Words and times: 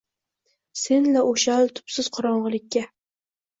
Sen-la 0.83 1.21
o’shal 1.33 1.71
tubsiz 1.81 2.11
qorong’ilikka. 2.19 2.85